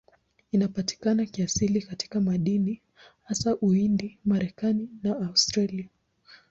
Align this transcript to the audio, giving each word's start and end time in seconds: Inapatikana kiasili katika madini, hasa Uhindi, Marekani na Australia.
Inapatikana 0.51 1.25
kiasili 1.25 1.81
katika 1.81 2.21
madini, 2.21 2.81
hasa 3.23 3.55
Uhindi, 3.57 4.19
Marekani 4.25 4.89
na 5.03 5.17
Australia. 5.27 5.89